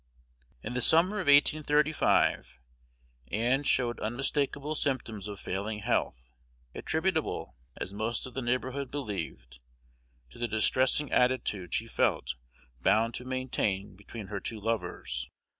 In 0.63 0.73
the 0.73 0.81
summer 0.81 1.17
of 1.17 1.27
1835 1.27 2.59
Ann 3.31 3.61
showed 3.61 3.99
unmistakable 3.99 4.73
symptoms 4.73 5.27
of 5.27 5.39
failing 5.39 5.77
health, 5.81 6.31
attributable, 6.73 7.55
as 7.75 7.93
most 7.93 8.25
of 8.25 8.33
the 8.33 8.41
neighborhood 8.41 8.89
believed, 8.89 9.59
to 10.31 10.39
the 10.39 10.47
distressing 10.47 11.11
attitude 11.11 11.75
she 11.75 11.85
felt 11.85 12.33
bound 12.81 13.13
to 13.13 13.25
maintain 13.25 13.95
between 13.95 14.25
her 14.25 14.39
two 14.39 14.59
lovers. 14.59 15.29